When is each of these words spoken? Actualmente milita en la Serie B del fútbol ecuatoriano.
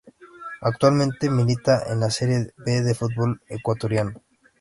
Actualmente 0.61 1.29
milita 1.29 1.83
en 1.93 1.99
la 1.99 2.09
Serie 2.09 2.55
B 2.57 2.81
del 2.81 2.95
fútbol 2.95 3.39
ecuatoriano. 3.47 4.23